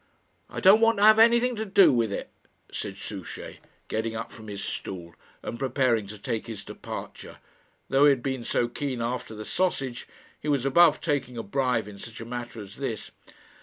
"I 0.49 0.59
don't 0.59 0.81
want 0.81 0.97
to 0.97 1.03
have 1.03 1.19
anything 1.19 1.55
to 1.57 1.63
do 1.63 1.93
with 1.93 2.11
it," 2.11 2.31
said 2.71 2.97
Souchey, 2.97 3.59
getting 3.87 4.15
up 4.15 4.31
from 4.31 4.47
his 4.47 4.63
stool 4.63 5.13
and 5.43 5.59
preparing 5.59 6.07
to 6.07 6.17
take 6.17 6.47
his 6.47 6.63
departure. 6.63 7.37
Though 7.87 8.05
he 8.05 8.09
had 8.09 8.23
been 8.23 8.43
so 8.43 8.67
keen 8.67 8.99
after 8.99 9.35
the 9.35 9.45
sausage, 9.45 10.07
he 10.39 10.47
was 10.47 10.65
above 10.65 11.01
taking 11.01 11.37
a 11.37 11.43
bribe 11.43 11.87
in 11.87 11.99
such 11.99 12.19
a 12.19 12.25
matter 12.25 12.59
as 12.61 12.77
this. 12.77 13.11